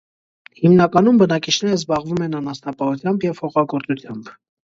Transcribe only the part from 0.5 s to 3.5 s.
Հիմնականում բնակիչները զբաղվում են անասնապահությամբ և